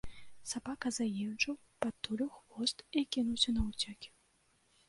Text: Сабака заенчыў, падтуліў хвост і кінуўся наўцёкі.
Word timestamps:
Сабака 0.51 0.91
заенчыў, 0.97 1.59
падтуліў 1.85 2.31
хвост 2.39 2.77
і 2.99 3.05
кінуўся 3.17 3.49
наўцёкі. 3.59 4.09